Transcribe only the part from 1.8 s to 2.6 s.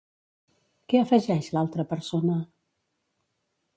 persona?